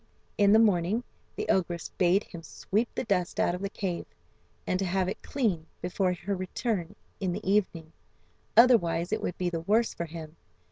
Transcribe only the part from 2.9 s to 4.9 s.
the dust out of the cave, and to